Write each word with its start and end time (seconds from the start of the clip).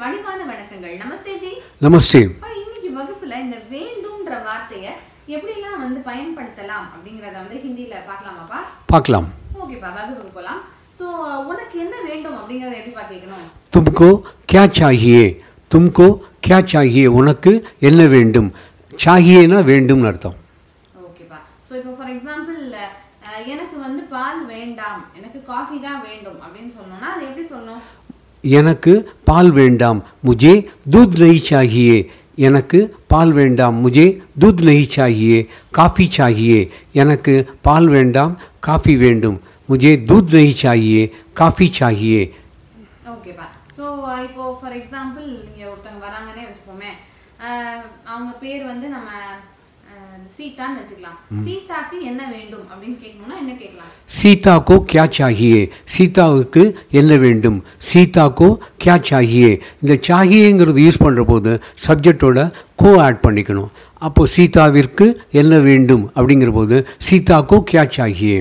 பணிவான 0.00 0.40
வணக்கங்கள். 0.50 0.92
நமஸ்தே 1.00 1.32
ஜி. 1.42 1.50
நமஸ்தே. 1.84 2.20
இன்னைக்கு 2.60 2.90
வகுப்புல 2.98 3.34
இந்த 3.44 3.56
வேண்டும்ன்ற 3.72 4.34
வார்த்தையை 4.46 4.92
எப்படிலாம் 5.34 5.82
வந்து 5.82 5.98
பயன்படுத்தலாம் 6.06 6.86
அப்படிங்கறத 6.94 7.36
வந்து 7.42 7.56
ஹிந்தியில 7.64 7.96
பார்க்கலாமாப்பா? 8.08 8.60
பார்க்கலாம். 8.92 9.28
ஓகேப்பா 9.62 9.90
வகுப்பு 9.98 10.30
போலாம். 10.36 10.60
ஸோ 10.98 11.06
உனக்கு 11.50 11.76
என்ன 11.84 11.96
வேண்டும் 12.08 12.38
அப்படிங்கறத 12.40 12.78
எப்படி 12.80 12.94
கேட்கணும்? 13.12 13.44
தும்கோ 13.76 14.10
கே 14.52 14.62
சாஹியே 14.78 15.26
தும்கோ 15.74 16.08
கே 16.48 16.58
சாஹியே 16.72 17.06
உனக்கு 17.20 17.52
என்ன 17.90 18.06
வேண்டும்? 18.16 18.50
சாஹியேனா 19.04 19.60
வேண்டும்னு 19.72 20.10
அர்த்தம். 20.12 20.36
ஓகேப்பா. 21.08 21.40
ஸோ 21.68 21.74
இப்போ 21.80 21.94
ஃபார் 21.98 22.12
எக்ஸாம்பிள் 22.16 22.60
எனக்கு 23.54 23.76
வந்து 23.86 24.02
பால் 24.14 24.40
வேண்டாம். 24.54 25.02
எனக்கு 25.18 25.40
காஃபி 25.50 25.76
தான் 25.88 26.00
வேண்டும் 26.08 26.38
அப்படின்னு 26.44 26.72
சொன்னோம்னா 26.78 27.10
அது 27.16 27.22
எப்படி 27.28 27.44
சொல்லணும் 27.54 27.82
எனக்கு 28.43 28.93
பால் 29.25 29.51
வேண்டாம் 29.53 29.99
முஜே 30.23 30.53
दूध 30.89 31.11
नहीं 31.17 31.39
चाहिए 31.45 31.95
எனக்கு 32.41 32.79
பால் 33.07 33.31
வேண்டாம் 33.33 33.75
முஜே 33.81 34.05
दूध 34.41 34.57
नहीं 34.61 34.85
चाहिए 34.91 35.37
காஃபி 35.71 36.05
चाहिए 36.11 36.59
எனக்கு 37.01 37.33
பால் 37.61 37.87
வேண்டாம் 37.89 38.33
காஃபி 38.59 38.95
வேண்டும் 38.99 39.37
முஜே 39.69 39.91
दूध 40.09 40.25
नहीं 40.35 40.53
चाहिए 40.63 41.01
காஃபி 41.33 41.67
चाहिए 41.79 42.21
ஓகேப்பா 43.13 43.47
ஸோ 43.77 43.85
இப்போ 44.23 44.43
ஃபார் 44.59 44.75
எக்ஸாம்பிள் 44.77 45.25
நீங்க 45.45 45.63
ஒருத்தவங்க 45.71 46.01
வராங்கன்னே 46.05 46.43
வச்சுக்கோமே 46.45 46.91
அஹ், 47.45 47.81
அவங்க 48.11 48.31
பேர் 48.39 48.63
வந்து 48.65 48.87
நம்ம 48.89 49.09
அஹ், 49.23 49.39
சீதான்னு 50.36 50.78
வச்சுக்கலாம். 50.80 51.18
சீதாக்கு 51.46 51.96
சீதாக்கோ 54.18 54.76
கியா 54.90 55.04
சாகியே? 55.16 55.62
சீதாவுக்கு 55.94 56.62
என்ன 57.00 57.12
வேண்டும்? 57.24 57.58
சீதாக்கோ 57.88 58.48
கேட்ச் 58.84 59.10
ஆகியே 59.18 59.52
இந்த 59.82 59.94
சாகியேங்கிறது 60.08 60.80
யூஸ் 60.86 61.02
பண்ணுற 61.04 61.24
போது 61.32 61.52
சப்ஜெக்டோட 61.86 62.38
கோ 62.82 62.90
ஆட் 63.06 63.22
பண்ணிக்கணும். 63.26 63.70
அப்போது 64.06 64.32
சீதாவிற்கு 64.36 65.06
என்ன 65.42 65.54
வேண்டும் 65.68 66.04
அப்படிங்கிற 66.16 66.52
போது 66.58 66.78
சீதாக்கோ 67.08 67.58
கியா 67.70 67.84
சாகியே? 67.98 68.38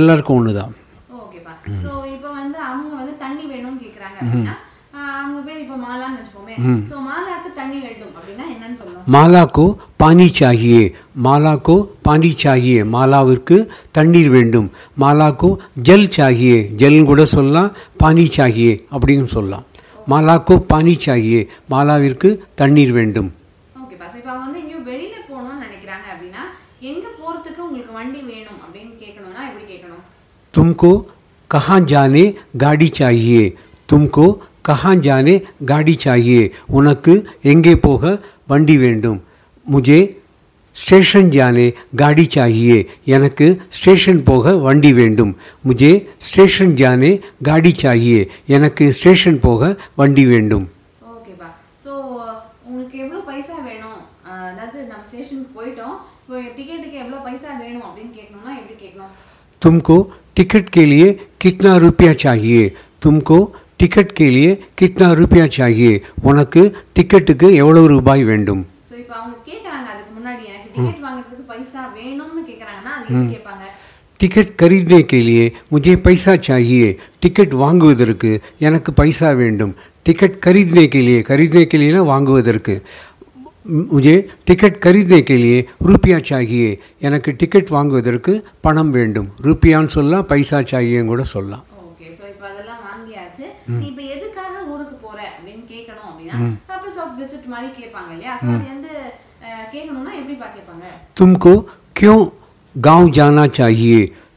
எல்லாருக்கும் 0.00 0.36
ஒன்று 0.40 0.52
தான் 0.60 0.74
இப்போ 2.14 2.28
வந்து 2.40 2.58
அவங்க 2.68 2.92
வந்து 3.00 3.14
தண்ணி 3.22 3.44
வேணும்னு 3.52 3.80
கேட்குறாங்க 3.84 4.18
அவங்க 5.22 5.38
பேர் 5.46 5.60
இப்போ 5.62 5.76
மாலான்னு 5.84 6.18
வச்சுக்கோமே. 6.18 6.54
மாலா 9.13 9.43
கோ 9.49 9.65
பானி 9.99 10.27
சாகியே 10.31 10.83
மாலா 11.25 11.53
கோ 11.61 11.75
பானி 12.07 12.31
சாகியே 12.41 12.81
மாலாவிற்கு 12.93 13.57
தண்ணீர் 13.91 14.29
வேண்டும் 14.29 14.67
மாலா 14.97 15.29
கோ 15.41 15.49
ஜல் 15.87 16.07
சாகியே 16.17 16.57
ஜல்னு 16.81 17.03
கூட 17.05 17.25
சொல்லலாம் 17.33 17.69
பானி 17.97 18.25
சாகியே 18.37 18.73
அப்படின்னு 18.93 19.27
சொல்லலாம் 19.35 19.65
மாலா 20.07 20.35
கோ 20.47 20.55
பானி 20.71 20.95
சாகியே 21.05 21.41
மாலாவிற்கு 21.69 22.29
தண்ணீர் 22.55 22.93
வேண்டும் 22.93 23.29
ஓகேப்பா 23.75 24.07
ஸோ 24.07 24.17
இப்போ 24.19 24.31
அவங்க 24.31 24.45
வந்து 24.45 24.59
எங்கேயும் 24.63 24.87
வெளியில 24.87 25.15
போகணும்னு 25.29 25.63
நினைக்கிறாங்க 25.65 26.05
அப்படின்னா 26.13 26.43
எங்க 26.91 27.05
போறதுக்கு 27.19 27.61
உங்களுக்கு 27.67 27.93
வண்டி 27.93 28.21
வேணும் 28.31 28.59
அப்படின்னு 28.63 28.93
கேட்கணும்னா 29.03 29.43
எப்படி 29.49 29.65
கேட்கணும் 29.71 30.03
तुमको 30.53 30.91
कहाँ 31.51 31.79
जाने 31.89 32.21
गाड़ी 32.57 32.87
चाहिए 32.95 33.41
तुमको 33.89 34.23
कहाँ 34.65 34.93
जाने 34.99 35.33
गाड़ी 35.65 35.93
चाहिए 35.97 36.41
உனக்கு 36.77 37.13
எங்கே 37.51 37.73
போக 37.83 38.01
வண்டி 38.49 38.75
வேண்டும் 38.83 39.19
முஜே 39.65 39.99
ஸ்டேஷன் 40.75 41.29
ஜானே 41.33 41.67
காடி 41.95 42.25
சாகியே 42.33 42.79
எனக்கு 43.13 43.45
ஸ்டேஷன் 43.77 44.19
போக 44.23 44.55
வண்டி 44.65 44.91
வேண்டும் 44.93 45.31
முஜே 45.65 45.91
ஸ்டேஷன் 46.27 46.73
ஜானே 46.81 47.11
காடி 47.47 47.71
சாகியே 47.81 48.21
எனக்கு 48.55 48.85
ஸ்டேஷன் 48.97 49.39
போக 49.45 49.61
வண்டி 49.97 50.25
வேண்டும் 50.25 50.65
ஓகேப்பா 51.09 51.49
ஸோ 51.85 51.93
உங்களுக்கு 52.67 52.97
எவ்வளோ 53.05 53.21
பைசா 53.29 53.55
வேணும் 53.67 53.97
அஹ் 54.27 54.45
அதாவது 54.51 54.77
நம்ம 54.91 55.03
ஸ்டேஷனுக்கு 55.09 55.51
போயிட்டோம் 55.57 55.95
இப்போ 56.19 56.37
டிக்கெட்டுக்கு 56.57 56.97
எவ்வளோ 57.03 57.19
பைசா 57.25 57.49
வேணும் 57.63 57.85
அப்படின்னு 57.87 58.13
கேட்கணும்னா 58.19 58.53
எப்படி 58.61 58.77
கேட்கணும் 58.83 59.13
तुमको 59.61 59.95
टिकट 60.37 60.65
के 60.69 60.83
लिए 60.85 61.05
कितना 61.43 61.71
रुपया 61.79 62.11
चाहिए 62.23 62.59
तुमको 63.03 63.37
टिकट 63.81 64.11
के 64.19 64.27
लिए 64.29 64.51
कितना 64.79 65.07
रुपया 65.21 65.45
चाहिए 65.57 65.91
உனக்கு 66.29 66.61
டிக்கெட்டுக்கு 66.97 67.47
எவ்வளவு 67.61 67.87
ரூபாய் 67.95 68.23
வேண்டும் 68.29 68.61
ஸோ 68.89 68.95
இப்போ 69.01 69.15
அவங்க 69.19 69.35
கேட்குறாங்க 69.49 69.87
அதுக்கு 69.93 70.13
முன்னாடி 70.17 70.43
எனக்கு 70.51 70.69
டிக்கெட் 70.77 71.03
வாங்குறதுக்கு 71.05 71.45
பைசா 71.51 71.83
வேணும்னு 71.97 72.41
கேட்குறாங்கன்னா 72.49 72.93
அது 72.97 73.07
எப்படி 73.09 73.27
கேட்பாங்க 73.35 73.65
டிக்கெட் 74.19 74.51
खरीदने 74.59 75.01
के 75.11 75.19
लिए 75.21 75.43
मुझे 75.73 75.91
पैसा 76.05 76.33
चाहिए 76.47 76.87
டிக்கெட் 77.23 77.53
வாங்குவதற்கு 77.59 78.31
எனக்கு 78.67 78.91
பைசா 78.99 79.29
வேண்டும் 79.41 79.73
டிக்கெட் 80.05 80.39
खरीदने 80.45 80.85
के 80.93 81.01
लिए 81.07 81.19
खरीदने 81.29 81.63
के 81.71 81.77
लिए 81.81 82.01
வாங்குவதற்கு 82.09 82.75
मुझे 83.91 84.15
टिकट 84.45 84.75
खरीदने 84.83 85.21
के 85.21 85.37
लिए 85.37 85.57
रुपया 85.83 86.19
चाहिए 86.29 86.69
எனக்கு 87.07 87.29
டிக்கெட் 87.41 87.73
வாங்குவதற்கு 87.75 88.33
பணம் 88.61 88.91
வேண்டும் 88.97 89.29
ரூபியான்னு 89.47 89.95
சொல்லலாம் 89.95 90.29
பைசா 90.29 90.59
சாகியன்னு 90.71 91.13
கூட 91.13 91.25
சொல்லலாம் 91.33 91.65
அப்படின்னா 96.32 96.68
பர்பஸ் 96.72 96.98
ஆஃப் 97.04 97.14
விசிட் 97.22 97.48
மாதிரி 97.54 97.68
கேட்பாங்க 97.80 98.10
இல்லையா? 98.16 98.34
ஸோ 98.42 98.48
அது 98.56 98.66
வந்து 98.74 98.92
கேட்கணும்னா 99.72 100.12
எப்படிப்பா 100.20 100.46
கேட்பாங்க? 100.56 100.84
தும்கு 101.20 101.54
கியூ 102.00 102.16
गांव 102.74 103.02
जाना 103.16 103.42
चाहिए 103.56 103.96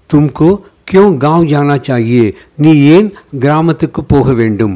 तुमको 0.09 0.47
क्यों 0.89 1.05
गांव 1.25 1.41
जाना 1.51 1.75
चाहिए 1.87 2.23
நீ 2.63 2.71
ஏன் 2.95 3.09
கிராமத்துக்கு 3.43 4.01
போக 4.13 4.27
வேண்டும்? 4.39 4.75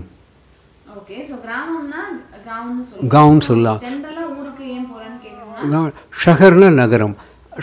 ஓகே 0.97 1.17
சோ 1.29 1.35
கிராமம்னா 1.45 2.01
கிராமம்னு 2.45 2.85
சொல்லலாம். 2.91 3.41
சொல்லலாம் 3.49 3.81
ஜெனரலா 3.85 4.23
ஊருக்கு 4.37 4.63
ஏன் 4.75 4.87
போறேன்னு 4.91 5.19
கேக்குறோம்னா 5.25 5.81
ஷஹர்னா 6.21 6.69
நகரம். 6.81 7.15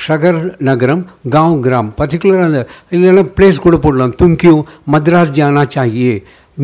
ஷகர் 0.06 0.40
நகரம் 0.68 1.02
காவ் 1.34 1.54
கிராம் 1.66 1.88
பர்டிகுலராக 1.98 2.48
அந்த 2.48 2.62
இல்லைன்னா 2.96 3.24
பிளேஸ் 3.36 3.64
கூட 3.66 3.76
போடலாம். 3.84 4.12
தும்கியும் 4.22 4.64
மத்ராஸ் 4.94 5.34
ஜானா 5.38 5.62
சாகியே 5.74 6.14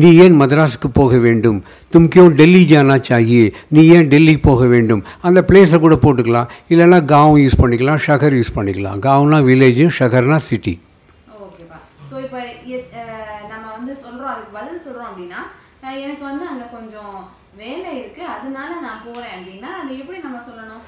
நீ 0.01 0.09
ஏன் 0.23 0.37
மதராஸுக்கு 0.41 0.89
போக 0.99 1.17
வேண்டும்? 1.25 1.59
தும்கியும் 1.93 2.35
டெல்லி 2.39 2.61
ஜானா 2.71 2.95
சாகியே 3.07 3.45
நீ 3.75 3.81
ஏன் 3.95 4.09
டெல்லி 4.13 4.35
போக 4.47 4.65
வேண்டும்? 4.73 5.03
அந்த 5.27 5.39
பிளேஸை 5.49 5.79
கூட 5.85 5.97
போட்டுக்கலாம். 6.05 6.49
இல்லைனா 6.71 6.99
காவும் 7.13 7.41
யூஸ் 7.43 7.61
பண்ணிக்கலாம் 7.61 8.01
ஷகர் 8.07 8.37
யூஸ் 8.39 8.55
பண்ணிக்கலாம். 8.57 8.97
காவுனா 9.07 9.39
வில்லேஜு 9.49 9.87
ஷகர்னா 9.99 10.39
சிட்டி 10.49 10.75
எனக்கு 16.03 16.23
வந்து 16.29 16.45
அங்கே 16.51 16.65
கொஞ்சம் 16.75 17.15
வேலை 17.61 17.89
இருக்குது 17.99 18.29
அதனால 18.35 18.69
நான் 18.85 19.01
போகிறேன் 19.05 19.33
அப்படின்னா 19.37 19.69
அது 19.79 19.91
எப்படி 20.01 20.19
நம்ம 20.25 20.37
சொல்லணும்? 20.47 20.83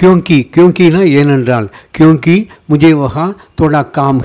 கியோங்கி 0.00 0.36
क्योंकिனா 0.54 1.00
ஏனென்றால் 1.20 1.66
क्योंकि 1.96 2.34
मुझे 2.70 2.90
वहाँ 3.02 3.28
थोड़ा 3.60 3.80
काम 3.96 4.16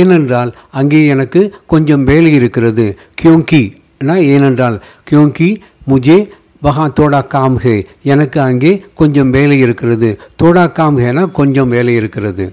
ஏனென்றால் 0.00 0.50
அங்கே 0.80 1.00
எனக்கு 1.14 1.40
கொஞ்சம் 1.72 2.04
வேலை 2.10 2.32
இருக்கிறது. 2.32 2.86
क्योंकि 3.22 3.62
நான் 4.08 4.22
ஏனென்றால் 4.34 4.76
क्योंकि 5.10 5.48
முஜே 5.90 6.18
வகா 6.66 6.84
தோடா 6.98 7.20
காம்ஹே 7.34 7.76
எனக்கு 8.12 8.38
அங்கே 8.40 8.72
கொஞ்சம் 9.00 9.30
வேலை 9.30 9.58
இருக்கிறது. 9.58 10.10
தோடா 10.42 10.64
காம் 10.78 10.98
கொஞ்சம் 11.40 11.72
வேலை 11.76 11.94
இருக்கிறது. 11.94 12.46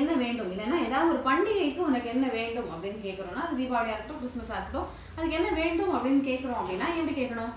என்ன 0.00 0.12
வேண்டும்? 0.22 0.50
இல்லைன்னா 0.52 0.78
ஏதாவது 0.86 1.08
ஒரு 1.12 1.20
பண்டிகைக்கு 1.26 1.80
உனக்கு 1.88 2.08
என்ன 2.14 2.26
வேண்டும் 2.36 2.68
அப்படின்னு 2.72 3.00
கேட்குறோம்னா 3.06 3.42
அது 3.46 3.54
தீபாவளியாக 3.60 3.94
இருக்கட்டும் 3.94 4.20
கிறிஸ்மஸாக 4.22 4.56
இருக்கட்டும் 4.58 4.88
அதுக்கு 5.16 5.36
என்ன 5.38 5.50
வேண்டும் 5.60 5.92
அப்படின்னு 5.96 6.22
கேட்குறோம் 6.30 6.58
அப்படின்னா 6.60 6.88
எப்படி 7.00 7.14
கேட்கணும் 7.20 7.52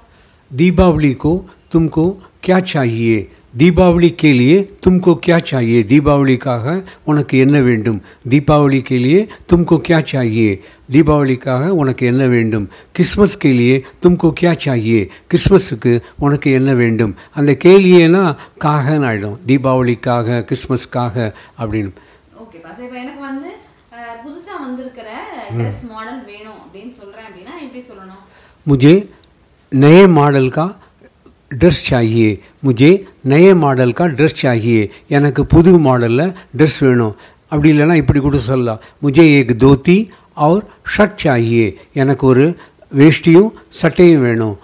தீபாவளி 0.52 1.12
கோ 1.24 1.34
தும்கோ 1.74 2.06
கே 2.46 2.58
சாஹியே 2.72 3.18
தீபாவளி 3.60 4.10
கேளியே 4.22 4.58
தும்கோ 4.84 5.14
கியா 5.26 5.38
சாஹியே 5.50 5.80
தீபாவளிக்காக 5.92 6.74
உனக்கு 7.10 7.36
என்ன 7.44 7.58
வேண்டும்? 7.68 8.00
தீபாவளி 8.32 8.80
கேலியே 8.90 9.22
தும்கோ 9.52 9.78
கே 9.88 9.98
சாஹியே 10.10 10.52
தீபாவளிக்காக 10.94 11.70
உனக்கு 11.82 12.04
என்ன 12.12 12.24
வேண்டும்? 12.34 12.66
கிறிஸ்மஸ் 12.96 13.38
கேலியே 13.44 13.78
தும்கோ 14.04 14.30
கே 14.42 14.52
சாஹியே 14.66 15.02
கிறிஸ்மஸுக்கு 15.32 15.94
உனக்கு 16.26 16.52
என்ன 16.60 16.74
வேண்டும்? 16.82 17.16
அந்த 17.40 17.54
கேளியேனா 17.66 18.24
காகன்னு 18.66 19.08
ஆகிடும் 19.12 19.40
தீபாவளிக்காக 19.50 20.44
கிறிஸ்மஸ்க்காக 20.50 21.16
அப்படின்னு. 21.62 21.92
ஓகேப்பா 22.44 22.72
சரி 22.78 22.88
இப்போ 22.88 23.00
எனக்கு 23.04 23.24
வந்து 23.30 23.50
புதுசா 24.23 24.55
வந்திருக்கிற 24.63 25.09
ட்ரெஸ் 25.57 25.83
மாடல் 25.91 26.21
வேணும் 26.29 26.61
அப்படின்னு 26.63 26.95
சொல்றேன் 27.01 27.27
அப்படின்னா 27.29 27.55
எப்படி 27.65 27.83
சொல்லணும் 27.91 28.23
मुझे 28.67 28.93
नए 29.73 30.01
मॉडल 30.17 30.47
का 30.51 30.65
ड्रेस 31.53 31.79
चाहिए 31.87 32.29
मुझे 32.61 32.91
नए 33.25 33.49
मॉडल 33.63 33.91
का 33.99 34.05
ड्रेस 34.13 34.35
चाहिए 34.43 34.83
எனக்கு 35.17 35.43
புது 35.53 35.73
மாடலில் 35.87 36.27
ட்ரெஸ் 36.57 36.79
வேணும் 36.87 37.15
அப்படி 37.53 37.69
இல்லைன்னா 37.73 37.97
இப்படி 38.03 38.21
கூட 38.21 38.39
சொல்லலாம் 38.47 38.83
मुझे 39.03 39.25
एक 39.39 39.51
धोती 39.63 39.97
और 40.41 40.59
ஷர்ட் 40.93 41.19
चाहिए 41.25 41.67
எனக்கு 42.03 42.25
ஒரு 42.29 42.45
வேஷ்டியும் 42.93 43.51
சட்டையும் 43.81 44.25
வேணும் 44.27 44.57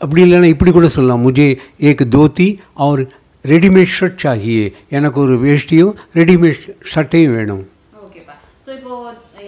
அப்படி 0.00 0.20
இல்லைன்னா 0.26 0.50
இப்படி 0.54 0.72
கூட 0.72 0.88
சொல்லலாம் 0.96 1.24
मुझे 1.28 1.46
एक 1.90 2.00
धोती 2.14 2.48
और 2.80 2.98
ரெடிமேட் 3.44 3.94
ஷர்ட் 3.96 4.18
चाहिए 4.22 4.64
எனக்கு 4.96 5.18
ஒரு 5.20 5.34
வேஷ்டியும் 5.44 5.92
ரெடிமேட் 6.16 6.64
சட்டையும் 6.92 7.36
வேணும் 7.36 7.62
ஸோ 8.64 8.70
இப்போ 8.78 8.94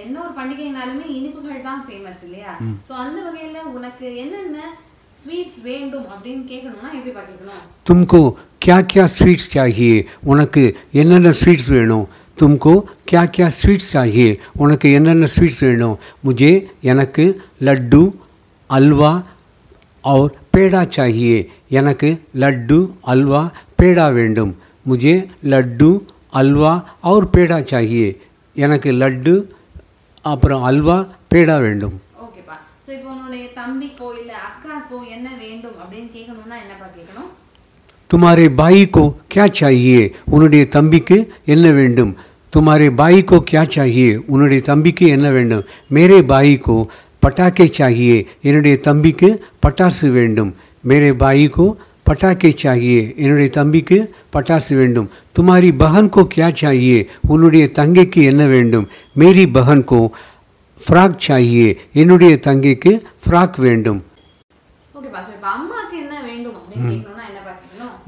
என்ன 0.02 0.14
ஒரு 0.22 0.32
பண்டிகைனாலுமே 0.38 1.06
இனிப்புகள் 1.16 1.66
தான் 1.66 1.82
ஃபேமஸ் 1.86 2.22
இல்லையா 2.28 2.52
ஸோ 2.88 2.92
அந்த 3.02 3.18
வகையில 3.26 3.58
உனக்கு 3.72 4.06
என்னென்ன 4.22 4.58
ஸ்வீட்ஸ் 5.20 5.60
வேண்டும் 5.64 6.06
அப்படின்னு 6.12 6.44
கேட்கணும்னா 6.50 6.90
எப்படி 6.98 7.12
பார்க்கணும் 7.12 7.62
तुमको 7.86 8.20
क्या 8.62 8.76
क्या 8.92 9.04
स्वीट्स 9.14 9.46
चाहिए 9.50 9.94
உனக்கு 10.32 10.62
என்னென்ன 11.00 11.32
ஸ்வீட்ஸ் 11.40 11.70
வேணும் 11.74 12.06
तुमको 12.38 12.72
क्या 13.06 13.22
क्या 13.34 13.48
स्वीट्स 13.58 13.88
चाहिए 13.92 14.28
உனக்கு 14.62 14.86
என்னென்ன 14.98 15.26
ஸ்வீட்ஸ் 15.34 15.62
வேணும் 15.66 15.96
मुझे 16.24 16.50
எனக்கு 16.92 17.24
லட்டு 17.68 18.02
அல்வா 18.70 19.12
और 20.04 20.24
पेड़ा 20.54 20.82
चाहिए 20.96 21.36
எனக்கு 21.78 22.08
லட்டு 22.42 22.78
அல்வா 23.12 23.42
பேடா 23.78 24.06
வேண்டும் 24.18 24.52
मुझे 24.86 25.14
லட்டு 25.52 25.90
அல்வா 26.34 26.72
और 27.04 27.22
पेड़ा 27.34 27.60
चाहिए 27.72 28.06
எனக்கு 28.56 28.90
லட்டு 28.92 29.34
அப்புறம் 30.24 30.62
அல்வா 30.62 30.96
பேடா 31.32 31.56
வேண்டும் 31.60 31.94
ஓகேப்பா 32.24 32.56
ஸோ 32.84 32.90
இப்போ 32.96 33.10
உன்னுடைய 33.14 33.44
தம்பிக்கோ 33.56 34.08
இல்ல 34.18 34.32
அக்காக்கோ 34.48 34.98
என்ன 35.16 35.28
வேண்டும் 35.42 35.76
அப்படின்னு 35.82 36.10
கேட்கணும்னா 36.16 36.58
என்னப்பா 36.64 36.88
கேட்கணும் 36.98 37.30
तुम्हारे 38.10 38.46
भाई 38.54 38.80
को 38.86 39.02
क्या 39.28 39.44
चाहिए 39.58 40.00
உன்னுடைய 40.28 40.64
தம்பிக்கு 40.68 41.16
என்ன 41.46 41.66
வேண்டும் 41.72 42.10
तुम्हारे 42.52 42.88
भाई 42.98 43.22
को 43.22 43.36
क्या 43.50 43.62
चाहिए 43.74 44.08
உன்னுடைய 44.32 44.60
தம்பிக்கு 44.62 45.04
என்ன 45.14 45.28
வேண்டும் 45.30 45.62
मेरे 45.90 46.18
भाई 46.32 46.50
को 46.66 46.74
पटाखे 47.22 47.66
चाहिए 47.78 48.16
என்னுடைய 48.40 48.76
தம்பிக்கு 48.80 49.28
பட்டாசு 49.64 50.06
வேண்டும் 50.10 50.50
मेरे 50.84 51.10
भाई 51.20 51.42
பட்டாக்கே 52.07 52.49
சாகியே 52.61 53.01
என்னுடைய 53.23 53.49
தம்பிக்கு 53.57 53.97
பட்டாசு 54.33 54.73
வேண்டும். 54.79 55.07
துமாரி 55.35 55.69
பகன்கோ 55.81 56.21
கியா 56.33 56.49
சாகியே 56.61 56.99
உன்னுடைய 57.33 57.65
தங்கைக்கு 57.79 58.21
என்ன 58.31 58.43
வேண்டும்? 58.55 58.85
மேரி 59.21 59.45
பகன்கோ 59.57 60.01
ஃப்ராக் 60.81 61.17
சாகியே 61.27 61.69
என்னுடைய 62.01 62.33
தங்கைக்கு 62.47 62.91
ஃப்ராக் 63.23 63.57
வேண்டும். 63.67 63.99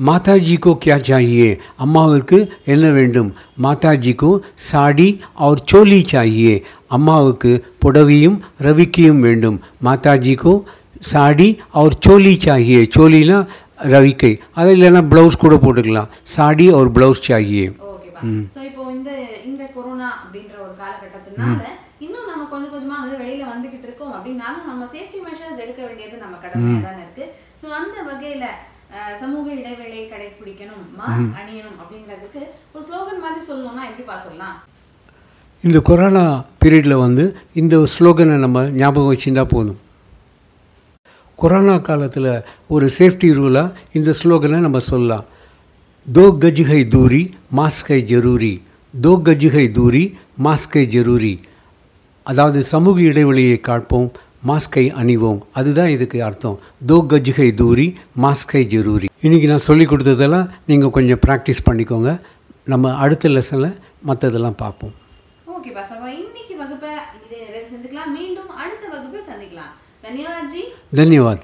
மாதாஜிக்கோ 0.08 0.72
கியா 0.84 0.98
சாகியே 1.08 1.48
அம்மாவுக்கு 1.84 2.38
என்ன 2.74 2.86
வேண்டும் 2.98 3.30
மாதாஜிக்கோ 3.64 4.30
சாடி 4.68 5.08
அவர் 5.46 5.62
சோலி 5.72 6.00
சாகியே 6.12 6.54
அம்மாவுக்கு 6.98 7.52
புடவையும் 7.84 8.38
ரவிக்கியும் 8.66 9.24
வேண்டும். 9.26 9.58
மாதாஜிக்கோ 9.88 10.54
சாடி 11.10 11.50
அவர் 11.80 11.98
சோலி 12.06 12.34
சாகியே 12.46 12.82
சோலினா 12.96 13.40
ரவிக்கை. 13.94 14.32
அது 14.60 14.70
இல்லைன்னா 14.76 15.02
ப்ளவுஸ் 15.12 15.44
கூட 15.44 15.56
போட்டுக்கலாம். 15.66 16.10
சாடி 16.36 16.66
ஒரு 16.80 16.90
ப்ளவுஸ் 16.98 17.26
சாகியே. 17.28 17.68
ஸோ 18.56 18.60
இப்போ 18.70 18.84
இந்த 18.96 19.12
இந்த 19.50 19.64
கொரோனா 19.76 20.08
அப்படின்ற 20.24 20.56
ஒரு 20.66 20.74
காலகட்டத்தினால 20.82 21.62
இன்னும் 22.06 22.30
நம்ம 22.32 22.44
கொஞ்சம் 22.54 22.74
கொஞ்சமா 22.74 22.98
வந்து 23.04 23.20
வெளியில 23.22 23.44
வந்துகிட்டு 23.54 23.88
இருக்கோம் 23.88 24.14
அப்படின்னாலும் 24.16 24.68
நம்ம 24.72 24.88
சேஃப்டி 24.96 25.20
மெஷர்ஸ் 25.28 25.64
எடுக்க 25.66 25.82
வேண்டியது 25.88 26.24
நம்ம 26.24 26.36
கடமையா 26.44 26.82
தானே 26.88 27.02
இருக்கு. 27.06 27.26
ஸோ 27.62 27.68
அந்த 27.80 27.98
வகையில 28.10 28.46
சமூக 29.22 29.48
இடைவேளை 29.60 29.98
கடைபிடிக்கணும் 30.12 30.86
மாஸ்க் 31.00 31.36
அணியணும் 31.42 31.80
அப்படிங்கிறதுக்கு 31.82 32.42
ஒரு 32.74 32.84
ஸ்லோகன் 32.88 33.24
மாதிரி 33.26 33.42
சொல்லணும்னா 33.50 33.84
எப்படிப்பா 33.90 34.16
சொல்லலாம்? 34.26 34.56
இந்த 35.64 35.80
கொரோனா 35.90 36.24
பீரியடில் 36.64 37.04
வந்து 37.06 37.24
இந்த 37.62 37.76
ஸ்லோகனை 37.94 38.36
நம்ம 38.46 38.64
ஞாபகம் 38.82 39.12
வச்சுருந்தா 39.12 39.46
போதும். 39.56 39.80
கொரோனா 41.42 41.76
காலத்தில் 41.90 42.32
ஒரு 42.76 42.88
சேஃப்டி 42.98 43.30
ரூலாக 43.40 43.76
இந்த 43.98 44.14
ஸ்லோகனை 44.22 44.60
நம்ம 44.66 44.80
சொல்லலாம். 44.92 45.26
தோ 46.16 46.26
கஜுகை 46.44 46.82
தூரி 46.96 47.22
மாஸ்கை 47.60 48.00
ஜரூரி. 48.12 48.54
தோ 48.94 49.12
கஜுகை 49.28 49.66
தூரி 49.78 50.04
மாஸ்கை 50.46 50.84
ஜரூரி. 50.96 51.34
அதாவது 52.24 52.60
சமூக 52.72 52.98
இடைவெளியை 53.12 53.60
காட்போம் 53.68 54.10
மாஸ்கை 54.50 54.84
அணிவோம். 55.02 55.40
அதுதான் 55.60 55.94
இதுக்கு 55.96 56.18
அர்த்தம். 56.28 56.58
தோ 56.90 56.98
கஜுகை 57.12 57.50
தூரி 57.62 57.88
மாஸ்கை 58.26 58.62
ஜரூரி. 58.74 59.08
இன்றைக்கி 59.26 59.48
நான் 59.52 59.68
சொல்லி 59.70 59.86
கொடுத்ததெல்லாம் 59.92 60.48
நீங்கள் 60.72 60.96
கொஞ்சம் 60.98 61.22
ப்ராக்டிஸ் 61.26 61.66
பண்ணிக்கோங்க. 61.70 62.12
நம்ம 62.74 62.94
அடுத்த 63.04 63.30
லெசனில் 63.36 63.78
மற்றதெல்லாம் 64.10 64.60
பார்ப்போம். 64.64 64.96
ஓகே 65.56 65.72
பாஸ் 65.78 65.94
இன்னைக்கு 66.22 66.56
வகுப்பை 66.62 66.92
இதை 67.26 67.38
நிறைவு 67.46 67.68
செஞ்சுக்கலாம். 67.74 68.12
மீண்டும் 68.18 68.52
அடுத்த 68.64 68.86
வகுப்பில் 68.96 69.30
சந்திக்கலாம். 69.32 69.74
தன்யவாத் 70.06 70.54
धन्यवाद. 70.96 71.38